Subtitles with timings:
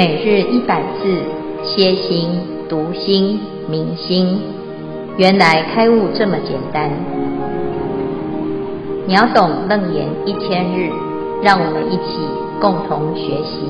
[0.00, 1.22] 每日一百字，
[1.62, 2.30] 歇心、
[2.70, 4.40] 读心、明心，
[5.18, 6.90] 原来开悟这么简单。
[9.06, 10.88] 秒懂楞严一千日，
[11.42, 12.16] 让我们一起
[12.62, 13.60] 共同学习。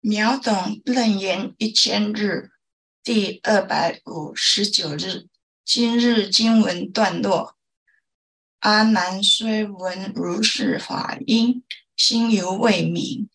[0.00, 2.48] 秒懂楞严一千日，
[3.04, 5.26] 第二百五十九日，
[5.62, 7.52] 今日经文段落。
[8.60, 11.62] 阿难虽闻如是法音，
[11.98, 13.26] 心犹未泯，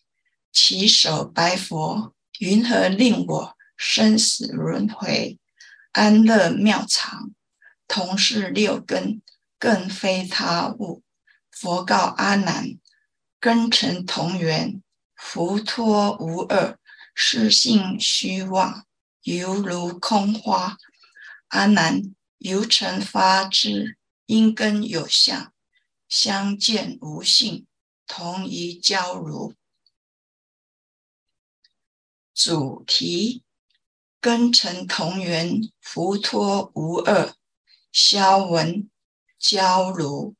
[0.50, 5.38] 稽首白佛：“云何令我生死轮回，
[5.92, 7.30] 安乐妙常？
[7.86, 9.20] 同是六根，
[9.58, 11.02] 更非他物。”
[11.52, 12.78] 佛告阿难
[13.38, 14.82] ：“根尘同源，
[15.14, 16.78] 浮脱无二，
[17.14, 18.86] 是性虚妄，
[19.24, 20.78] 犹如空花。
[21.48, 22.02] 阿难，
[22.38, 25.52] 由尘发之。”因根有相，
[26.08, 27.66] 相见无性，
[28.06, 29.54] 同一交如。
[32.34, 33.42] 主题：
[34.20, 37.34] 根尘同源，浮脱无二。
[37.92, 38.90] 消文：
[39.38, 40.34] 交如，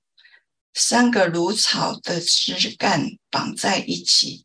[0.73, 4.45] 三个如草的枝干绑在一起，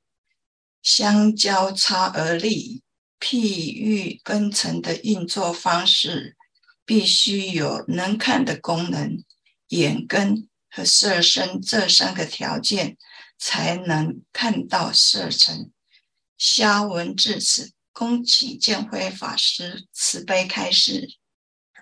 [0.84, 2.84] 相交叉而立。
[3.20, 6.38] 譬喻根尘的运作方式，
[6.86, 9.24] 必须有能看的功能。
[9.70, 12.98] 眼根和色身这三个条件，
[13.40, 15.72] 才能看到色尘。
[16.38, 21.08] 下文至此，恭请见辉法师慈悲开示。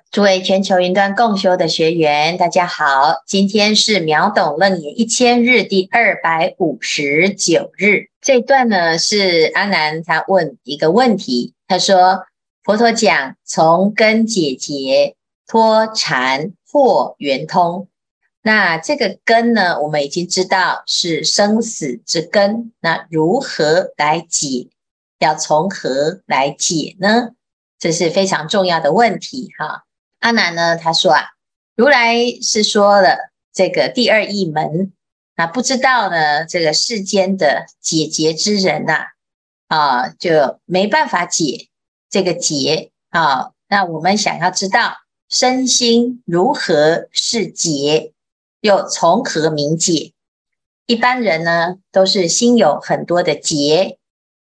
[0.09, 8.05] 诸位全球云端共修的学员，大家好，今天是秒懂楞严一千日第二百五十九日。
[8.21, 12.25] 这段呢，是阿南他问一个问题，他说
[12.63, 15.15] ：“佛陀讲从根解结，
[15.47, 17.87] 脱缠。”或圆通，
[18.47, 22.71] 那这个根呢，我们已经知道是生死之根。
[22.79, 24.69] 那如何来解？
[25.19, 27.31] 要从何来解呢？
[27.77, 29.83] 这是非常重要的问题哈。
[30.19, 31.23] 阿难呢，他说啊，
[31.75, 33.17] 如来是说了
[33.51, 34.93] 这个第二义门，
[35.35, 39.07] 那不知道呢，这个世间的解结之人呐，
[39.67, 41.67] 啊，就没办法解
[42.09, 43.51] 这个结啊。
[43.67, 44.93] 那我们想要知道。
[45.29, 48.13] 身心如何是结，
[48.61, 50.13] 又从何明解？
[50.85, 53.97] 一般人呢，都是心有很多的结，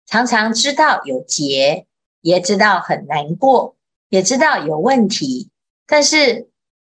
[0.06, 1.86] 常常知道有结，
[2.22, 3.76] 也知道很难过，
[4.10, 5.50] 也知道有问题。
[5.88, 6.48] 但是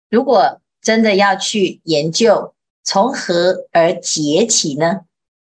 [0.10, 5.02] 如果真的要去研究，从何而结起呢？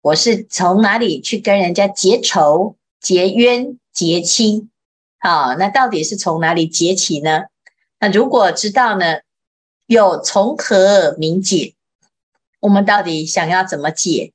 [0.03, 4.71] 我是从哪里去跟人家结仇、结冤、结亲？
[5.19, 7.45] 好，那到底是从哪里结起呢？
[7.99, 9.21] 那如果知道呢，
[9.87, 11.75] 又从何明解？
[12.61, 14.33] 我们到底想要怎么解？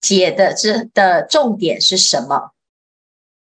[0.00, 2.52] 解的这的重点是什么？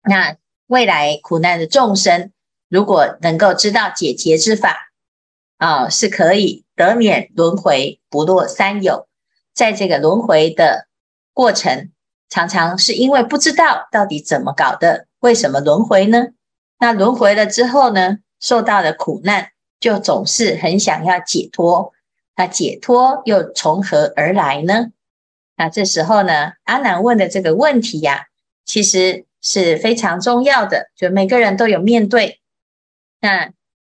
[0.03, 0.37] 那
[0.67, 2.31] 未来苦难的众生，
[2.69, 4.91] 如果能够知道解结之法，
[5.57, 9.07] 啊，是可以得免轮回，不落三有。
[9.53, 10.87] 在这个轮回的
[11.33, 11.91] 过程，
[12.29, 16.27] 常常是因为不知道到底怎么搞的，为什么轮回呢？
[16.79, 19.52] 那轮回了之后呢，受到了苦难。
[19.83, 21.91] 就总是很想要解脱，
[22.37, 24.93] 那解脱又从何而来呢？
[25.57, 28.27] 那这时候呢，阿难问的这个问题呀、
[28.63, 32.39] 其实是非常重要的，就每个人都有面对。
[33.19, 33.51] 那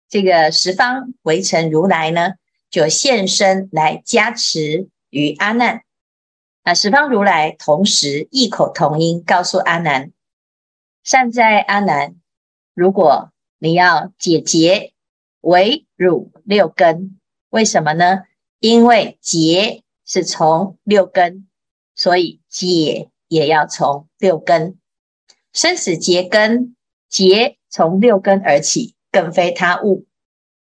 [0.09, 2.35] 这个十方围城如来呢，
[2.71, 5.83] 就现身来加持于阿难。
[6.63, 10.13] 那十方如来同时异口同音告诉阿难：
[11.03, 12.15] 善哉阿难，
[12.75, 14.93] 如果你要解结。
[15.41, 17.19] 唯汝六根，
[17.49, 18.25] 为什么呢？
[18.59, 21.49] 因为结是从六根，
[21.95, 24.79] 所以解也要从六根。
[25.53, 26.77] 生死结根，
[27.09, 30.07] 结从六根而起，更非他物。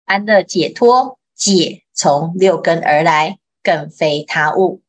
[0.05, 4.81] 安乐解脱，解从六根而来，更非他物。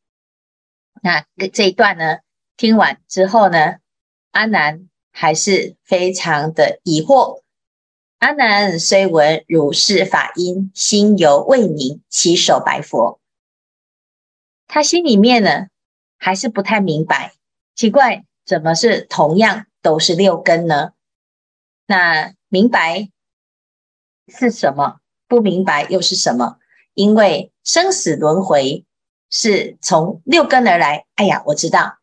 [1.03, 2.19] 那这一段呢，
[2.57, 3.77] 听完之后呢，
[4.31, 7.43] 阿难还是非常的疑惑。
[8.21, 13.19] 阿难虽闻如是法音，心犹未泯，稽首白佛。
[14.67, 15.69] 他心里面呢，
[16.19, 17.33] 还是不太明白，
[17.75, 20.93] 奇怪，怎么是同样都是六根呢？
[21.87, 23.09] 那明白
[24.29, 25.01] 是什么？
[25.27, 26.59] 不明白又是什么？
[26.93, 28.85] 因为生死轮回
[29.31, 31.07] 是从六根而来。
[31.15, 31.97] 哎呀，我知道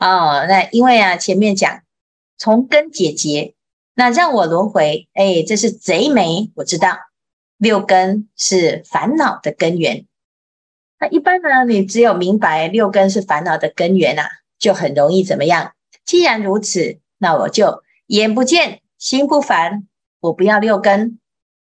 [0.00, 0.44] 哦。
[0.48, 1.84] 那因为啊，前面讲
[2.36, 3.54] 从根解结。
[3.94, 6.98] 那让我轮回，哎，这是贼眉，我知道
[7.58, 10.06] 六根是烦恼的根源。
[10.98, 14.28] 那一般呢，你只有明白六根是烦恼的根源啊，
[14.58, 15.72] 就很容易怎么样？
[16.04, 19.86] 既然如此，那我就眼不见心不烦，
[20.20, 21.18] 我不要六根，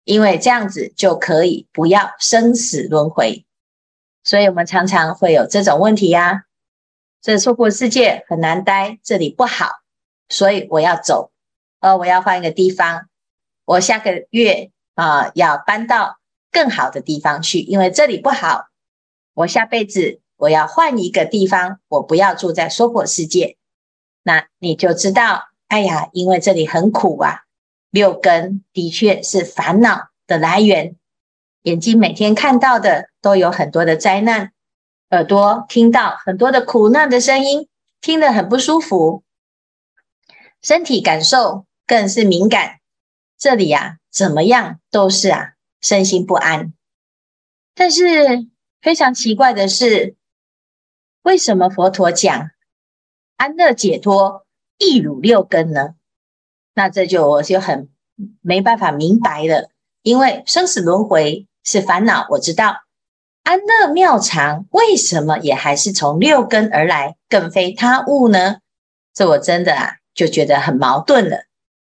[0.04, 3.44] 因为这样子就可以不要生死轮回。
[4.24, 6.46] 所以我们常常会有这种问题呀、
[7.22, 9.68] 这娑婆世界很难待，这里不好，
[10.28, 11.30] 所以我要走，
[11.80, 13.08] 呃，我要换一个地方，
[13.64, 16.18] 我下个月啊、要搬到
[16.50, 18.66] 更好的地方去，因为这里不好，
[19.34, 20.20] 我下辈子。
[20.38, 23.56] 我要换一个地方，我不要住在娑婆世界，
[24.22, 27.44] 那你就知道，哎呀，因为这里很苦啊。
[27.90, 30.94] 六根的确是烦恼的来源，
[31.62, 34.52] 眼睛每天看到的都有很多的灾难，
[35.08, 37.66] 耳朵听到很多的苦难的声音，
[38.02, 39.22] 听得很不舒服，
[40.66, 42.80] 身体感受更是敏感，
[43.38, 46.74] 这里呀、啊，怎么样都是啊，身心不安。
[47.72, 48.48] 但是
[48.82, 50.16] 非常奇怪的是。
[51.22, 52.50] 为什么佛陀讲
[53.36, 54.44] 安乐解脱
[54.76, 55.94] 亦汝六根呢？
[56.74, 57.88] 那这就我就很
[58.40, 59.70] 没办法明白了。
[60.02, 62.82] 因为生死轮回是烦恼，我知道
[63.44, 68.56] 安乐妙常为什么也还是从六根而来，更非他物呢？
[69.14, 71.44] 这我真的啊就觉得很矛盾了。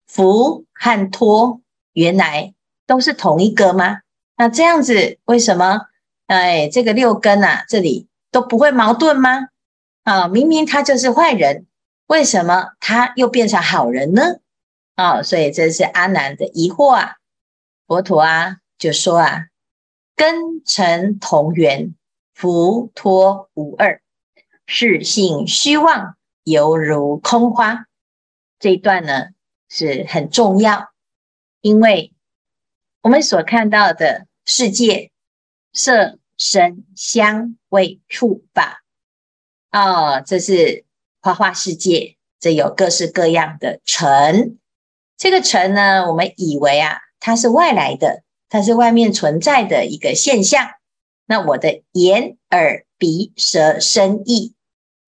[0.07, 1.59] 福和托
[1.91, 2.53] 原来
[2.87, 3.99] 都是同一个吗？
[4.37, 5.81] 那这样子为什么？
[6.27, 8.07] 哎，这个六根啊，这里。
[8.33, 9.49] 都不会矛盾吗？
[10.03, 11.65] 啊，明明他就是坏人，
[12.07, 14.37] 为什么他又变成好人呢？
[14.95, 17.17] 啊，所以这是阿难的疑惑啊。
[17.87, 19.47] 佛陀啊就说啊，
[20.15, 21.93] 根尘同源，
[22.33, 24.01] 福托无二，
[24.65, 26.15] 是性虚妄，
[26.45, 27.87] 犹如空花。
[28.61, 29.25] 这一段呢
[29.67, 30.93] 是很重要，
[31.59, 32.13] 因为
[33.01, 35.11] 我们所看到的世界
[35.73, 36.17] 色。
[36.37, 38.83] 声香味触法，
[39.69, 40.85] 哦，这是
[41.21, 44.57] 花花世界，这有各式各样的尘。
[45.19, 50.67] 这个尘呢，我们以为啊，它是外来的，它是外面存在的一个现象。
[51.27, 54.55] 那我的眼、耳、鼻、舌、身、意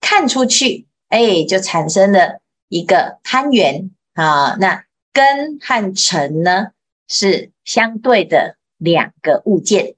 [0.00, 2.42] 看出去，哎，就产生了
[2.74, 4.56] 一个攀缘啊。
[4.56, 6.72] 那根和尘呢，
[7.06, 9.94] 是相对的两个物件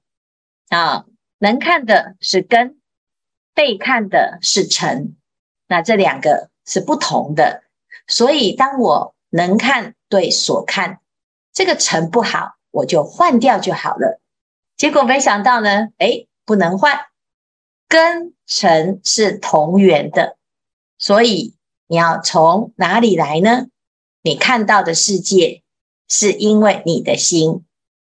[0.69, 1.05] 啊。
[1.39, 2.79] 能看的是根，
[3.55, 5.15] 被看的是尘，
[5.67, 7.63] 那这两个是不同的。
[8.07, 10.99] 所以，当我能看对所看，
[11.51, 14.21] 这个尘不好，我就换掉就好了。
[14.75, 16.99] 结果没想到呢，哎，不能换，
[17.87, 20.37] 根尘是同源的，
[20.99, 21.55] 所以
[21.87, 23.67] 你要从哪里来呢？
[24.21, 25.63] 你看到的世界
[26.09, 27.63] 是因为你的心，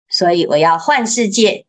[0.09, 1.65] 所以我要换世界。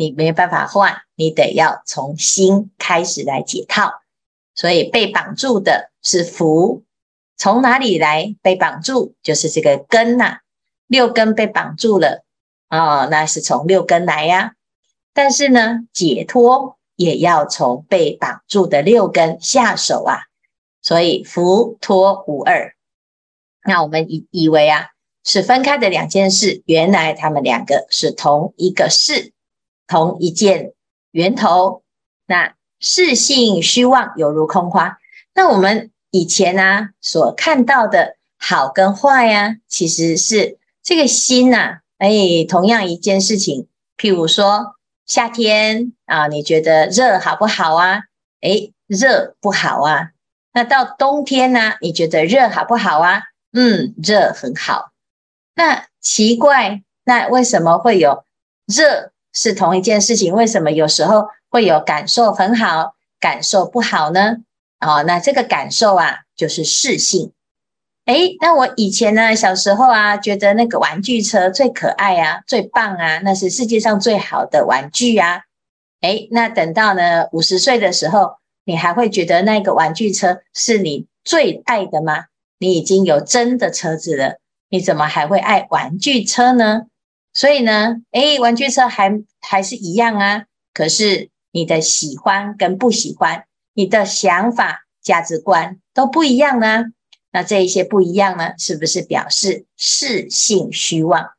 [0.00, 3.90] 你没办法换，你得要从心开始来解套。
[4.54, 6.84] 所以被绑住的是福，
[7.36, 9.14] 从哪里来被绑住？
[9.24, 10.38] 就是这个根呐、
[10.86, 12.24] 六根被绑住了
[12.70, 14.52] 哦，那是从六根来呀。
[15.12, 20.27] 但是呢，解脱也要从被绑住的六根下手啊。
[20.88, 22.74] 所以福脱无二。
[23.62, 24.86] 那我们以以为啊
[25.22, 29.34] 是分开的两件事，原来他们两个是同一个事。
[29.86, 30.72] 同一件
[31.10, 31.82] 源头，
[32.26, 34.96] 那是性虚妄，犹如空花。
[35.34, 41.80] 那我们以前呢、啊、所看到的好跟坏呀、啊，其实是这个心呐、啊。
[41.98, 43.68] 哎，同样一件事情，
[43.98, 48.04] 譬如说夏天啊，你觉得热好不好啊？
[48.40, 50.12] 哎，热不好啊。
[50.58, 53.22] 那到冬天呢、你觉得热好不好啊？
[53.52, 54.90] 嗯，热很好。
[55.54, 58.24] 那奇怪，那为什么会有
[58.66, 59.12] 热？
[59.32, 64.38] 是同一件事情，为什么有时候会有感受很好，感受不好呢？
[64.80, 67.32] 哦，那这个感受啊，就是识性。
[68.06, 75.42] 诶，那我以前呢，小时候啊，觉得那个玩具车最可爱啊，最棒啊，那是世界上最好的玩具啊。
[76.00, 78.38] 诶，那等到呢五十岁的时候，
[78.68, 82.26] 你还会觉得那个玩具车是你最爱的吗？
[82.58, 86.82] 你已经有真的车子了，你怎么还会爱玩具车呢？
[87.32, 90.44] 所以呢，诶，玩具车还还是一样啊。
[90.74, 96.84] 可是你的喜欢跟不喜欢，你的想法、价值观都不一样呢。
[97.32, 101.30] 那这一些不一样呢，是不是表示识性虚妄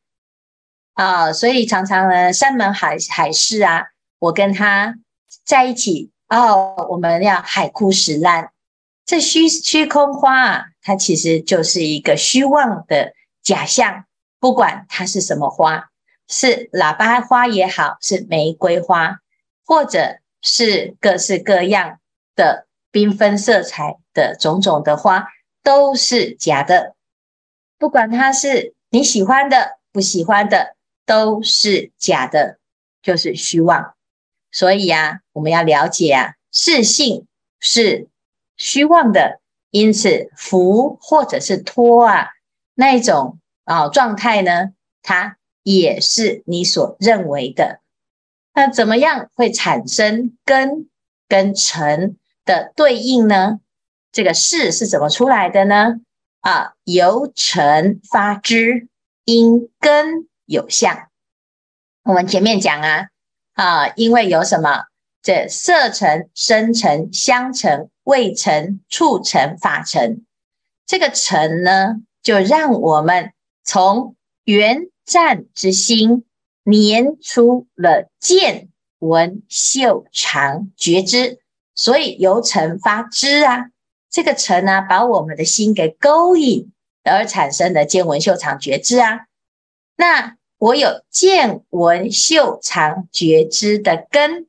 [0.94, 1.32] 啊？
[1.32, 3.84] 所以常常呢，山盟海海誓啊，
[4.18, 4.96] 我跟他
[5.44, 8.52] 在一起哦，我们要海枯石烂。
[9.04, 14.04] 这虚虚空花啊，它其实就是一个虚妄的假象。
[14.38, 15.90] 不管它是什么花，
[16.26, 19.18] 是喇叭花也好，是玫瑰花，
[19.66, 21.98] 或者是各式各样
[22.34, 25.26] 的缤纷色彩的种种的花
[25.62, 26.94] 都是假的，
[27.76, 32.58] 不管它是你喜欢的、不喜欢的，都是假的，
[33.02, 33.94] 就是虚妄。
[34.52, 37.26] 所以呀，我们要了解啊，视性
[37.60, 38.08] 是
[38.56, 39.40] 虚妄的，
[39.70, 42.30] 因此福或者是托啊
[42.74, 47.80] 那一种啊状态呢，它也是你所认为的。
[48.52, 50.88] 那怎么样会产生根
[51.28, 53.60] 跟尘的对应呢？
[54.10, 56.00] 这个事是怎么出来的呢？
[56.40, 58.88] 啊，由尘发之，
[59.24, 61.08] 因根有相。
[62.02, 63.06] 我们前面讲啊。
[63.60, 64.84] 啊，因为有什么？
[65.22, 70.24] 这色尘、声尘、香尘、味尘、触尘、法尘，
[70.86, 76.24] 这个尘呢，就让我们从缘湛之心
[76.64, 81.40] 黏出了见闻嗅尝觉知，
[81.74, 83.66] 所以由尘发知啊，
[84.08, 86.72] 这个尘呢、把我们的心给勾引，
[87.04, 89.26] 而产生的见闻嗅尝觉知啊，
[89.96, 90.39] 那。
[90.60, 94.46] 我有见闻嗅尝觉知的根，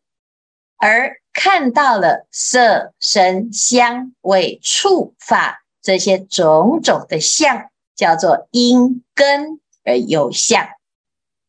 [0.75, 10.67] 而看到了色声香味触法这些种种的相，叫做因根而有相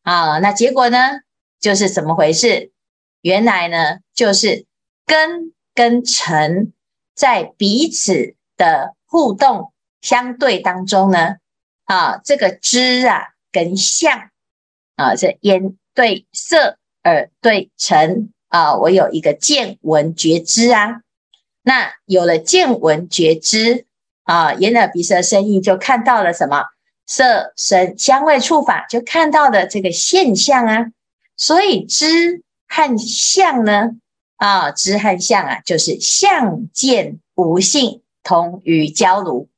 [0.03, 0.39] 啊。
[0.39, 0.97] 那结果呢，
[1.59, 2.71] 就是怎么回事？
[3.19, 4.65] 原来呢，就是
[5.05, 6.71] 根跟尘
[7.13, 11.35] 在彼此的互动相对当中呢，
[11.83, 14.29] 啊，这个知啊跟相。
[14.95, 21.01] 啊，这眼对色，耳对尘啊，我有一个见闻觉知啊。
[21.63, 23.85] 那有了见闻觉知
[24.23, 26.65] 啊，眼耳鼻舌身意就看到了什么？
[27.05, 30.85] 色声香味触法，就看到了这个现象啊。
[31.35, 33.91] 所以知和相呢，
[34.37, 39.49] 啊，知和相啊，就是相见无性，同于焦炉。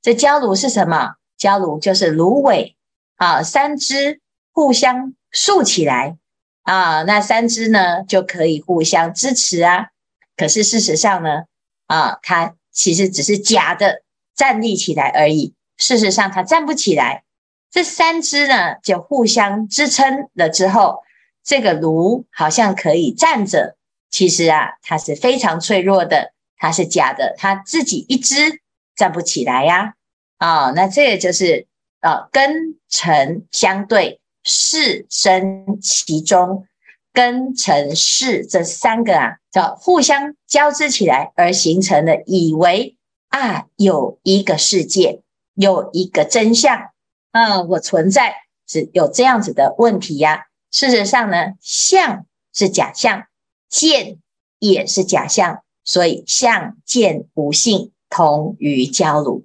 [0.00, 1.14] 这焦炉是什么？
[1.36, 2.76] 焦炉就是芦苇
[3.16, 4.20] 啊，三支。
[4.52, 6.16] 互相竖起来
[6.62, 9.88] 啊，那三支呢就可以互相支持啊。
[10.36, 11.44] 可是事实上呢，
[11.86, 14.02] 啊，它其实只是假的
[14.34, 15.54] 站立起来而已。
[15.76, 17.24] 事实上它站不起来。
[17.70, 21.02] 这三只呢就互相支撑了之后，
[21.42, 23.76] 这个炉好像可以站着。
[24.10, 28.60] 其实啊，它是非常脆弱的，它是假的，它自己一只
[28.94, 29.94] 站不起来呀。
[30.36, 31.66] 啊，那这个就是
[32.00, 34.20] 啊，根尘相对。
[34.42, 36.66] 识生其中，
[37.12, 42.96] 根尘识这三个啊，叫互相交织起来而形成的，以为
[43.28, 45.20] 啊有一个世界，
[45.54, 46.90] 有一个真相
[47.30, 48.34] 啊，我存在
[48.66, 53.26] 是有这样子的问题呀、事实上呢，相是假象，
[53.68, 54.18] 见
[54.58, 59.44] 也是假象，所以相见无性，同于焦炉。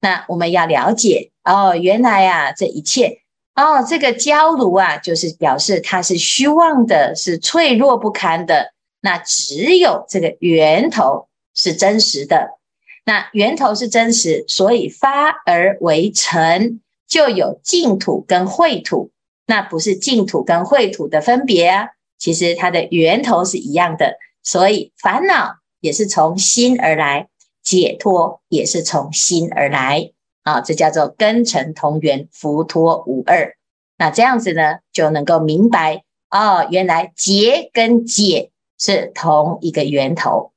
[0.00, 3.23] 那我们要了解哦，原来啊，这一切。
[3.54, 8.72] 哦，这个焦炉啊，就是表示它是虚妄的，是脆弱不堪的。
[9.00, 12.58] 那只有这个源头是真实的。
[13.04, 19.10] 那源头是真实，所以发而为尘，就有净土跟秽土。
[19.46, 24.16] 那不是净土跟秽土的分别啊，其实它的源头是一样的。
[24.42, 27.28] 所以烦恼也是从心而来，
[27.62, 30.10] 解脱也是从心而来。
[30.44, 33.56] 啊，这叫做根尘同源，福托无二。
[33.96, 40.52] 那这样子呢，就能够明白哦，原来结跟解是同一个源头。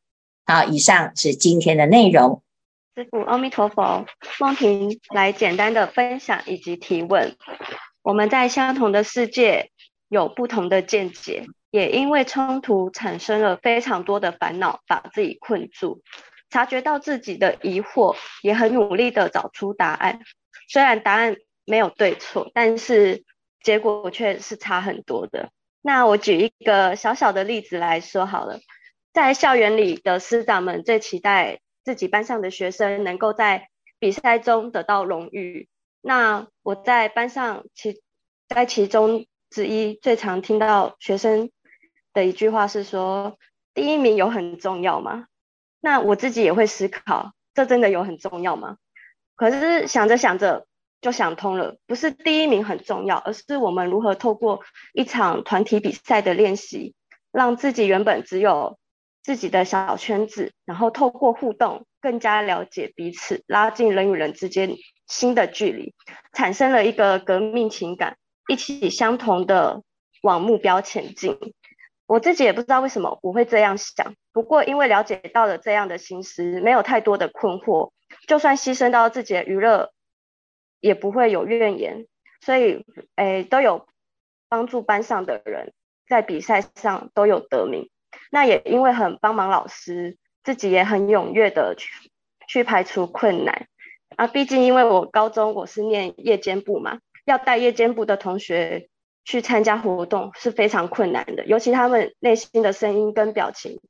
[0.45, 2.41] 好，以上是今天的内容。
[2.95, 4.05] 师父，阿弥陀佛。
[4.39, 7.35] 梦婷来简单的分享以及提问。
[8.01, 9.71] 我们在相同的世界
[10.09, 16.01] 有不同的见解，也因为冲突产生了非常多的烦恼，把自己困住。
[16.49, 20.21] 察觉到自己的疑惑，也很努力的找出答案。
[20.69, 23.23] 虽然答案没有对错，但是
[23.61, 25.51] 结果却是差很多的。
[25.81, 28.59] 那我举一个小小的例子来说好了，
[29.13, 35.69] 在校园里的师长们最期待自己班上的学生能够在比赛中得到荣誉。
[36.01, 38.01] 那我在班上其
[38.47, 41.49] 在其中之一最常听到学生
[42.13, 43.37] 的一句话是说
[43.73, 45.27] ：“第一名有很重要吗？”
[45.79, 48.77] 那我自己也会思考，这真的有很重要吗？
[49.35, 50.65] 可是想着想着
[50.99, 54.61] 就想通了，不是第一名很重要，而是我们如何透过
[54.93, 56.95] 一场团体比赛的练习，
[57.31, 58.79] 让自己原本只有
[59.21, 64.75] 自己的小圈子，然后透过互动更加了解彼此，拉近人与人之间
[65.07, 65.93] 新的距离，
[66.33, 68.17] 产生了一个革命情感，
[68.47, 69.83] 一起相同的
[70.23, 71.37] 往目标前进。
[72.07, 74.15] 我自己也不知道为什么我会这样想。
[74.37, 77.89] 不过因为了解到了这样的心思，没有太多的困惑，
[78.27, 79.91] 就算牺牲到自己的娱乐，
[80.79, 82.05] 也不会有怨言。
[82.41, 83.87] 所以，诶，都有
[84.47, 85.73] 帮助班上的人
[86.07, 87.89] 在比赛上都有得名。
[88.29, 92.11] 那也因为很帮忙老师，自己也很踊跃的去
[92.47, 93.67] 去排除困难。
[94.17, 98.87] 啊，毕竟因为我高中我是念夜间部嘛，要带夜间部的同学
[99.25, 103.81] 去参加活动是非常困难的，尤其他们内心的声音跟表情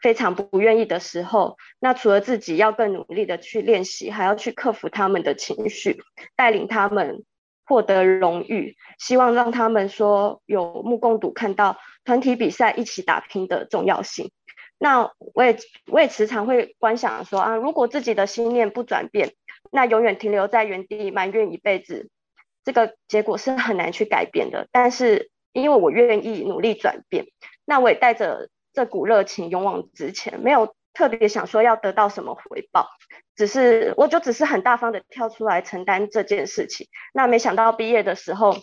[0.00, 6.02] 非常不愿意的时候，那除了自己要更努力的去练习，还要去克服他们的情绪，
[6.36, 7.24] 带领他们
[7.64, 14.30] 获得荣誉，希望让他们说有目共睹，看到团体比赛一起打拼的重要性。
[14.78, 15.56] 那我也
[15.90, 19.32] 我也时常会观想说啊，如果自己的心念不转变，
[19.72, 22.10] 那永远停留在原地埋怨一辈子，
[22.62, 24.68] 这个结果是很难去改变的。
[24.70, 27.26] 但是因为我愿意努力转变，
[27.64, 32.90] 那我也带着这股热情勇往直前，没有特别想说要得到什么回报，
[33.34, 36.86] 只是我就只是很大方的跳出来承担这件事情。
[37.14, 38.54] 那没想到毕业的时候，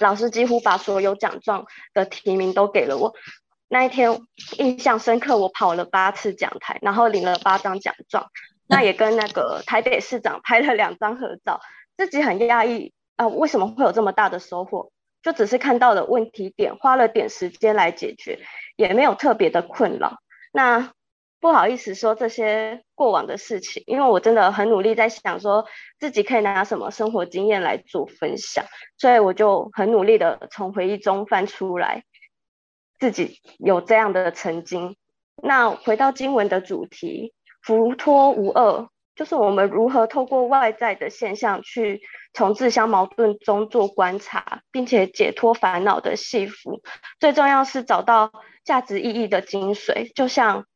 [0.00, 3.12] 老师几乎把所有奖状的提名都给了我。
[3.68, 4.22] 那一天
[4.56, 8.30] 印象深刻，我跑了八次讲台，然后领了八张奖状。
[8.66, 11.60] 那也跟那个台北市长拍了两张合照，
[11.98, 14.91] 自己很讶异啊，为什么会有这么大的收获？
[15.22, 18.40] 就只是看到了问题点，花了点时间来解决，
[18.76, 20.18] 也没有特别的困扰。
[20.52, 20.92] 那
[21.40, 25.66] 不好意思说这些过往的事情，因为我真的很努力在想说
[25.98, 28.64] 自己可以拿什么生活经验来做分享，
[28.96, 32.04] 所以我就很努力的从回忆中翻出来。
[33.00, 34.96] 自己有这样的曾经，
[35.42, 42.00] 那回到经文的主题，福托无二，就是我们如何透过外在的现象去
[42.32, 46.82] 从自相矛盾中做观察，并且解脱烦恼的戏服。
[47.20, 48.32] 最重要是找到
[48.64, 50.66] 价值意义的精髓，就像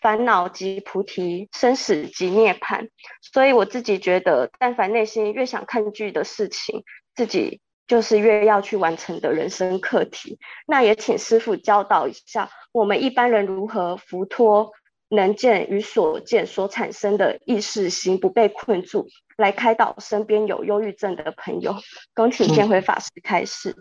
[0.00, 2.88] 烦恼即菩提，生死即涅槃。
[3.20, 7.60] 所以我自己觉得，但凡内心越想抗拒的事情，自己。
[7.88, 14.72] 就是越要去完成的人生课题，那也请师父教导一下我们一般人如何伏托
[15.12, 21.76] 能见与所见所产生的意识心，不被困住，来开导身边有忧郁症的朋友。
[22.14, 23.76] 恭请见辉法师开始。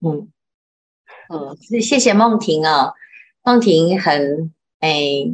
[0.00, 0.30] 嗯
[1.28, 2.94] 嗯，谢谢梦婷哦，
[3.42, 5.26] 梦婷很哎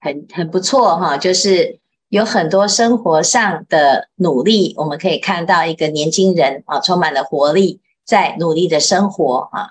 [0.00, 1.78] 很很不错哈，就是。
[2.10, 9.68] 有很多生活上的努力，我们可以看到一个年轻人啊，充满了活力，在努力的生活啊。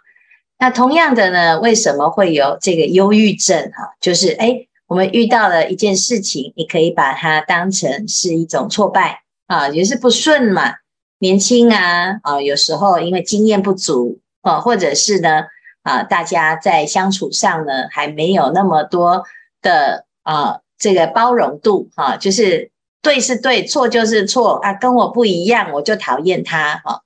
[0.59, 3.71] 那同样的呢，为什么会有这个忧郁症？
[3.71, 10.75] 哈，就是诶，我们遇到了一件事情，你可以把它当成是一种挫败啊，也是不顺嘛。
[11.19, 15.43] 年轻啊，啊，有时候因为经验不足啊，或者是呢
[15.83, 19.23] 啊，大家在相处上呢还没有那么多
[19.61, 20.61] 的啊。
[20.79, 22.69] 这个包容度哈，就是
[23.01, 27.01] 对是对，错就是错啊，跟我不一样，我就讨厌他哈。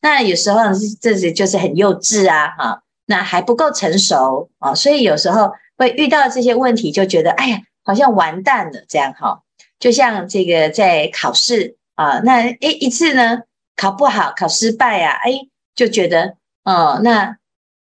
[0.00, 0.58] 那有时候
[1.00, 9.42] 这是就是很幼稚啊哈，那还不够成熟啊，所以有时候会遇到这些问题，就觉得哎呀，好像完蛋了这样哈。
[9.78, 13.40] 就像这个在考试啊，那诶一次呢
[13.74, 17.36] 考不好，考失败啊，诶就觉得哦，那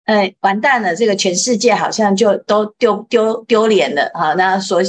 [0.03, 4.33] 哎完蛋了，这个全世界好像就都丢丢丢脸了哈。
[4.33, 4.81] 那所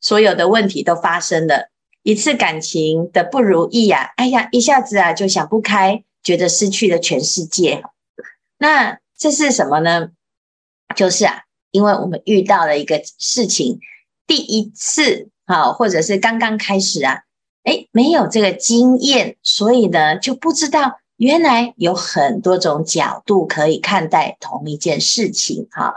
[0.00, 1.68] 所有的问题都发生了，
[2.02, 7.82] 一次感情的不如意呀、啊，哎呀，一下子啊就想不开，觉得失去了全世界。
[8.58, 10.08] 那这是什么呢？
[10.96, 11.42] 就是啊，
[11.74, 13.80] 因为我们遇到了一个事情，
[14.26, 17.24] 第一次啊，或者是刚刚开始啊，
[17.64, 25.96] 哎，没有这个经验，所以呢就不知道原来有很多种角度可以看待同一件事情哈。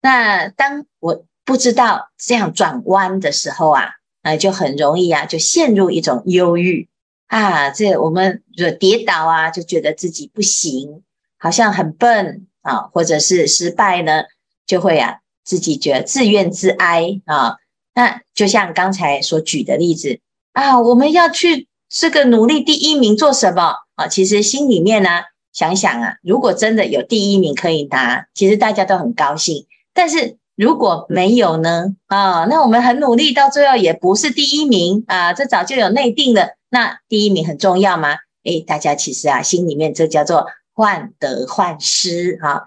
[0.00, 1.24] 那当我。
[1.46, 3.90] 不知道这样转弯的时候啊，
[4.22, 6.88] 呃，就很容易啊，就陷入一种忧郁
[7.28, 7.70] 啊。
[7.70, 11.04] 这我们就跌倒啊，就觉得自己不行，
[11.38, 14.24] 好像很笨啊，或者是失败呢，
[14.66, 17.56] 就会啊，自己觉得自怨自哀啊。
[17.94, 20.20] 那就像刚才所举的例子
[20.52, 24.08] 啊，我们要去这个努力第一名做什么啊？
[24.08, 25.08] 其实心里面呢，
[25.52, 30.36] 想想啊，如果真的有第一名可以拿，其实大家都很高兴，但是。
[30.56, 31.94] 如果没有呢？
[32.06, 36.56] 啊，那我们很努力，到最后也不是第一名啊，这早就有内定了。
[36.70, 38.16] 那第一名很重要吗？
[38.42, 42.64] 诶，大家其实啊，心里面这叫做患得患失哈。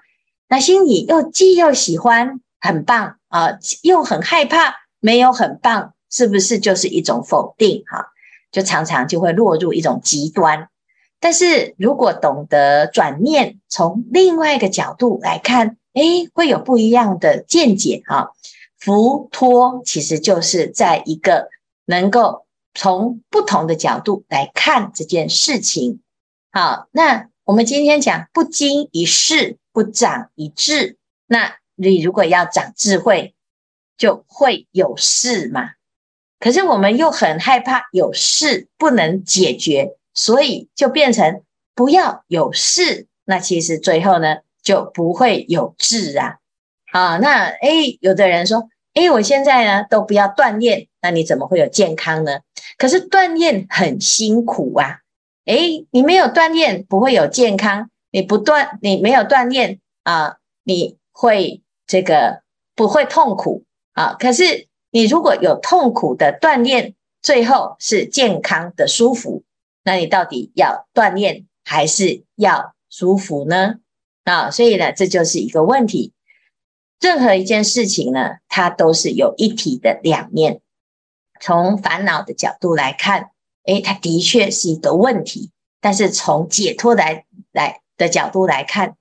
[0.49, 8.07] 那心里又既又喜欢很棒啊，又很害怕没有很棒，是不是就是一种否定哈？
[8.51, 10.67] 就常常就会落入一种极端。
[11.21, 15.77] 但是如果懂得转念，从另外一个角度来看。
[15.93, 18.31] 诶，会有不一样的见解哈。
[18.77, 21.49] 浮托其实就是在一个
[21.85, 25.99] 能够从不同的角度来看这件事情。
[26.51, 33.35] 好，那我们今天讲不经一事不长一智，那你如果要长智慧，
[33.97, 35.71] 就会有事嘛。
[36.39, 41.43] 可是我们又很害怕有事不能解决，所以就变成
[41.75, 43.07] 不要有事。
[43.25, 46.37] 那其实最后呢，就不会有智啊。
[46.91, 52.39] 啊，那诶，有的人说，诶，我现在呢都不要锻炼，那你怎么会有健康呢？
[52.77, 54.99] 可是锻炼很辛苦啊。
[55.45, 62.41] 诶，你没有锻炼不会有健康，你不锻，你没有锻炼啊，你会这个
[62.75, 64.15] 不会痛苦啊。
[64.19, 69.43] 可是你如果有痛苦的锻炼，最后是健康的舒服，
[69.83, 73.75] 那你到底要锻炼还是要舒服呢？
[74.23, 76.13] 啊，所以呢，这就是一个问题。
[76.99, 80.61] 任何一件事情呢，它都是有一体的两面。
[81.39, 83.31] 从烦恼的角度来看，
[83.65, 88.97] 诶，它的确是一个问题；但是从解脱来来的角度来看，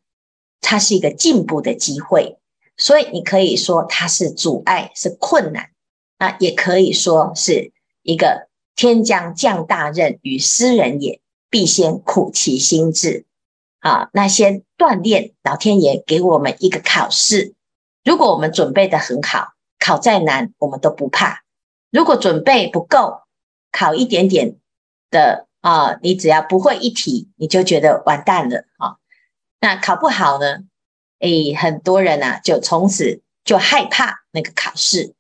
[0.60, 2.36] 它是一个进步的机会。
[2.76, 5.70] 所以你可以说它是阻碍，是困难
[6.18, 13.24] 啊，也可以说是一个天将降大任于斯人也，必先苦其心志。
[13.80, 17.54] 啊，那先锻炼，老天爷给我们一个考试。
[18.04, 21.42] 如果我们准备的很好，考再难我们都不怕；
[21.90, 23.22] 如果准备不够，
[23.72, 24.56] 考一点点
[25.10, 28.96] 的啊，你只要不会一题，你就觉得完蛋了啊。
[29.60, 30.60] 那考不好呢？
[31.18, 35.14] 诶，很多人啊，就从此就害怕那个考试。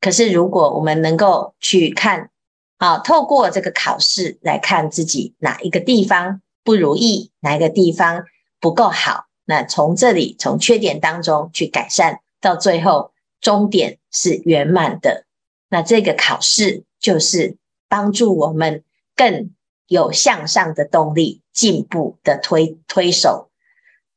[0.00, 2.30] 可是如果我们能够去看
[2.78, 8.24] 啊，透过这个考试来看自己哪一个地方不如意，哪一个地方
[8.60, 9.26] 不够好。
[9.44, 15.24] 那从这里，从缺点当中去改善，到最后终点是圆满的。
[15.68, 17.56] 那这个考试就是
[17.88, 18.84] 帮助我们
[19.16, 19.50] 更
[19.90, 23.50] 有向上的动力、进步的推推手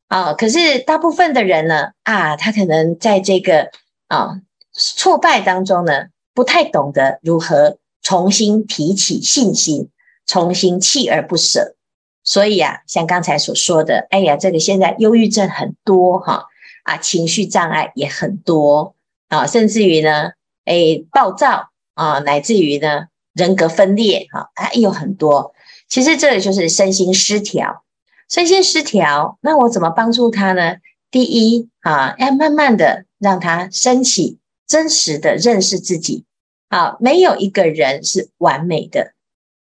[0.07, 0.33] 啊。
[0.35, 3.71] 可是大部分的人呢，啊，他可能在这个
[4.07, 4.39] 啊
[4.71, 9.89] 挫败当中呢，不太懂得如何重新提起信心，
[10.27, 11.75] 重新锲而不舍。
[12.23, 16.45] 所以啊，像刚才所说的，哎呀，这个现在忧郁症很多哈，
[16.83, 18.95] 啊，情绪障碍也很多
[19.27, 20.33] 啊，甚至于呢，
[20.65, 25.55] 哎，暴躁啊，乃至于呢，人格分裂哈，啊，有很多。
[25.93, 27.83] 其实这里就是身心失调，
[28.27, 30.77] 身心失调，那我怎么帮助他呢？
[31.11, 36.25] 第一啊，要慢慢的让他升起真实的认识自己
[36.69, 39.13] 啊，没有一个人是完美的，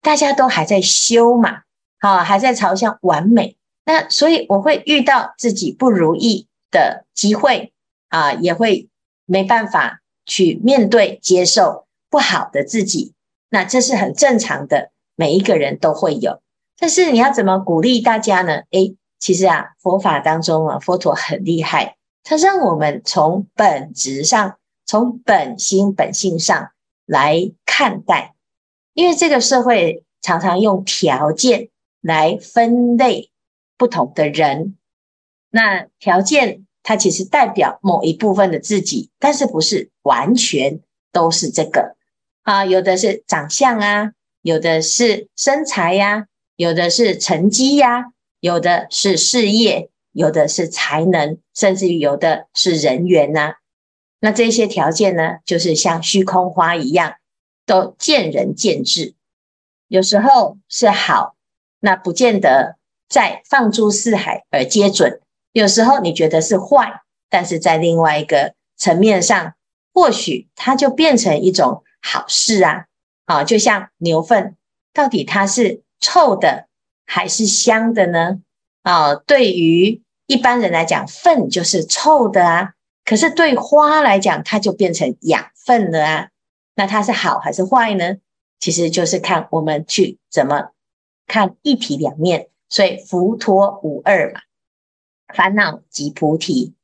[0.00, 1.60] 大家都还在修嘛。
[1.98, 7.74] 啊，还在朝向完美，那所以我会遇到自己不如意的机会
[8.08, 8.88] 啊，也会
[9.26, 13.12] 没办法去面对接受不好的自己，
[13.50, 16.40] 那这是很正常的，每一个人都会有。
[16.78, 18.62] 但是你要怎么鼓励大家呢？
[18.70, 26.70] 诶，其实啊，佛法当中啊，佛陀很厉害，他让我们从本质上，从本心本性上
[27.06, 28.34] 来看待，
[28.92, 31.70] 因为这个社会常常用条件。
[32.06, 33.30] 来分类
[33.78, 34.76] 不同的人，
[35.48, 40.80] 那条件它其实代表某一部分的自己，但是不是完全
[41.12, 41.96] 都是这个
[42.42, 42.66] 啊？
[42.66, 44.12] 有的是长相啊，
[44.44, 46.26] 有的是身材呀、
[46.56, 53.54] 有的是成绩呀、有的是事业，有的是才能，甚至于有的是人缘呐、
[54.20, 57.14] 那这些条件呢，就是像虚空花一样，
[57.64, 59.14] 都见仁见智，
[59.88, 61.34] 有时候是好。
[61.80, 62.76] 那不见得
[63.08, 65.20] 在放诸四海而皆准，
[65.52, 69.54] 有时候你觉得是坏，但是在另外一个层面上，
[69.94, 72.86] 或许它就变成一种好事啊！
[73.26, 74.56] 啊，就像牛粪，
[74.92, 76.68] 到底它是臭的
[77.06, 78.40] 还是香的呢？
[78.82, 86.28] 啊，对于一般人来讲，粪就是臭的啊，可是对花来讲，它就变成养分了啊。
[86.74, 88.16] 那它是好还是坏呢？
[88.58, 90.70] 其实就是看我们去怎么。
[91.26, 94.42] 看一体两面，所以浮脱无二嘛。
[95.34, 96.74] 烦恼即菩提，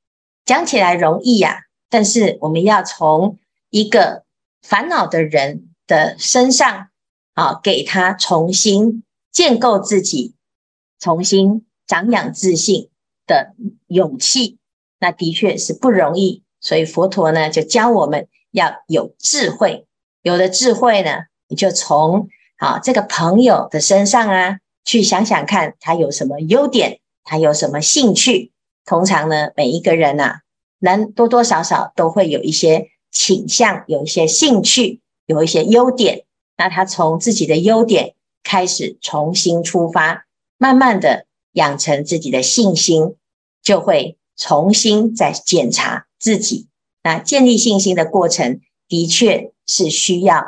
[0.46, 4.24] 讲起来容易呀、啊，但是我们要从一个
[4.62, 6.88] 烦恼的人的身上
[7.34, 10.36] 啊，给他重新建构自己，
[11.00, 12.88] 重新长养自信
[13.26, 13.54] 的
[13.88, 14.58] 勇气，
[15.00, 16.44] 那的确是不容易。
[16.60, 19.86] 所以佛陀呢，就教我们要有智慧，
[20.22, 22.28] 有了智慧呢，你就从。
[22.60, 28.52] 啊，这个朋友的身上啊，去想想看他有什么优点，他有什么兴趣。
[28.84, 30.40] 通常呢，每一个人呐、啊，
[30.78, 36.24] 能多多少少都会有一些倾向，有一些兴趣，有一些优点，
[36.56, 40.26] 那他从自己的优点开始重新出发，
[40.58, 43.14] 慢慢的养成自己的信心，
[43.62, 46.66] 就会重新再检查自己。
[47.04, 50.46] 那建立信心的过程，的确是需要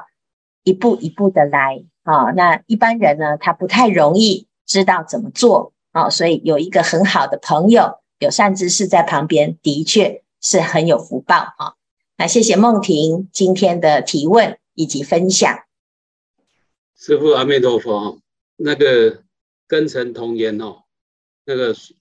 [0.64, 2.33] 一步一步的来啊。
[2.33, 11.75] 那一般人呢，他不太容易知道怎么做啊，所以有一个很好的朋友，有善知识在旁边，的确是很有福报啊。
[12.18, 15.59] 那谢谢梦婷今天的提问以及分享。
[16.95, 18.21] 师父阿弥陀佛，
[18.57, 19.25] 那个
[19.67, 20.85] 根尘同源哦，
[21.45, 21.95] 那个是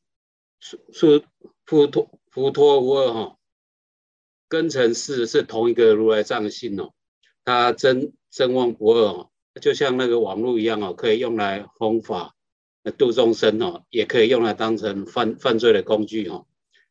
[0.59, 1.23] 是
[1.65, 3.37] 佛陀佛陀无二哈。
[4.47, 6.93] 根尘是是同一个如来藏性哦，
[7.45, 9.31] 它真真妄不二哦，
[9.61, 12.35] 就像那个网络一样哦，可以用来弘法、
[12.97, 16.45] 度众生哦，也可以用来当成犯犯罪的工具哦。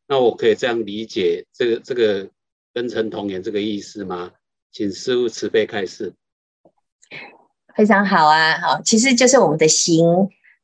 [0.07, 2.31] 那我可以这样理解这个这个
[2.73, 4.31] 根尘同源这个意思吗？
[4.71, 6.13] 请师父慈悲开示。
[7.75, 10.05] 非常好啊，好，其实就是我们的心，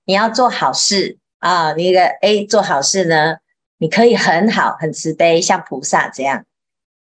[0.05, 3.37] 你要做好事啊，那个 A 做好事呢，
[3.77, 6.45] 你可以很好很慈悲，像菩萨这样。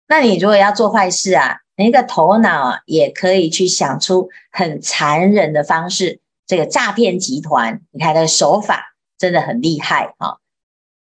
[0.08, 6.20] 那你如果要做坏事啊，你一个头脑啊，也可以去想出很残忍的方式。
[6.46, 10.36] 这个诈骗集团，你看他的手法真的很厉害啊。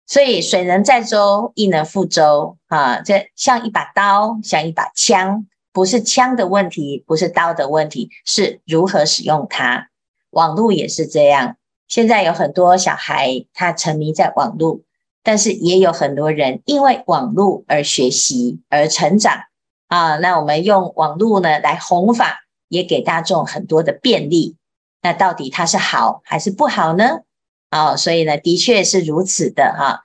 [0.07, 3.01] 所以水能载舟，亦能覆舟啊。
[3.01, 9.89] 这像一把刀，像一把枪，不是枪的问题，不是刀的问题，是如何使用它。
[10.29, 11.57] 网络也是这样，
[11.89, 14.79] 现在有很多小孩他沉迷在网络。
[15.21, 19.33] 但是也有很多人因为网络而学习而成长
[19.87, 24.55] 啊，那我们用网络呢来弘法，也给大众很多的便利。
[25.01, 27.19] 那到底它是好还是不好呢？
[27.69, 30.03] 啊，所以呢，的确是如此的哈，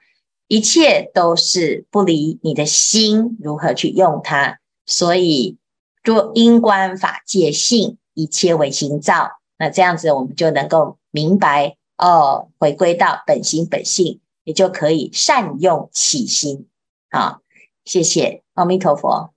[0.48, 4.60] 一切都是不离你的心如何去用它。
[4.90, 5.57] 所以
[6.05, 9.31] 若因观法界性，一切为心造。
[9.57, 14.20] 那这样子我们就能够明白哦，回归到本心本性。
[14.44, 16.66] 也就可以善用起心，
[17.11, 17.42] 好，
[17.85, 19.33] 谢谢阿弥陀佛。